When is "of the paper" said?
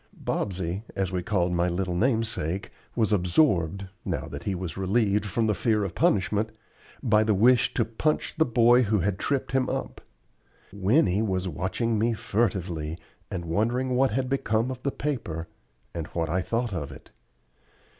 14.71-15.47